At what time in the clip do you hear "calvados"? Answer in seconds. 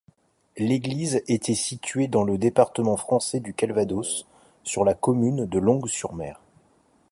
3.53-4.25